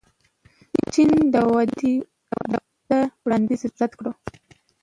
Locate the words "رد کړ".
3.79-4.05